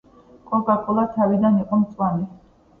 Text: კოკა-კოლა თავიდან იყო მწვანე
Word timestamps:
კოკა-კოლა 0.51 1.05
თავიდან 1.19 1.63
იყო 1.67 1.83
მწვანე 1.85 2.29